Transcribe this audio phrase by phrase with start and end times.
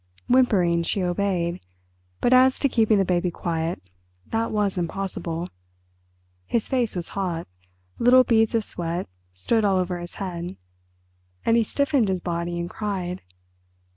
[0.27, 1.63] Whimpering she obeyed,
[2.21, 3.83] but as to keeping the baby quiet,
[4.25, 5.47] that was impossible.
[6.47, 7.47] His face was hot,
[7.99, 10.57] little beads of sweat stood all over his head,
[11.45, 13.21] and he stiffened his body and cried.